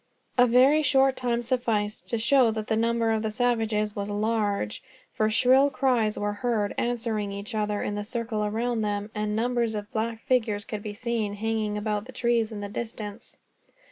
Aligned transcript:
A 0.35 0.47
very 0.47 0.81
short 0.81 1.15
time 1.15 1.43
sufficed 1.43 2.07
to 2.07 2.17
show 2.17 2.49
that 2.49 2.65
the 2.65 2.75
number 2.75 3.11
of 3.11 3.21
the 3.21 3.29
savages 3.29 3.95
was 3.95 4.09
large; 4.09 4.81
for 5.13 5.29
shrill 5.29 5.69
cries 5.69 6.17
were 6.17 6.33
heard, 6.33 6.73
answering 6.75 7.31
each 7.31 7.53
other, 7.53 7.83
in 7.83 7.93
the 7.93 8.03
circle 8.03 8.43
around 8.43 8.81
them; 8.81 9.11
and 9.13 9.35
numbers 9.35 9.75
of 9.75 9.91
black 9.93 10.23
figures 10.23 10.65
could 10.65 10.81
be 10.81 10.95
seen, 10.95 11.35
hanging 11.35 11.77
about 11.77 12.05
the 12.05 12.13
trees 12.13 12.51
in 12.51 12.61
the 12.61 12.67
distance. 12.67 13.37